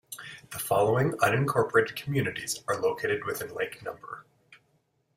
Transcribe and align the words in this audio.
The 0.49 0.57
following 0.57 1.11
unincorporated 1.19 1.95
communities 1.95 2.63
are 2.67 2.81
located 2.81 3.23
within 3.23 3.53
Lake 3.53 3.83
No. 3.83 3.99